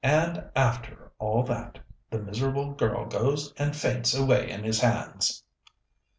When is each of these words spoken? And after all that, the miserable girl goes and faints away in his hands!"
And 0.03 0.45
after 0.55 1.11
all 1.19 1.43
that, 1.43 1.77
the 2.09 2.17
miserable 2.17 2.71
girl 2.71 3.05
goes 3.05 3.53
and 3.59 3.75
faints 3.77 4.15
away 4.15 4.49
in 4.49 4.63
his 4.63 4.79
hands!" 4.79 5.43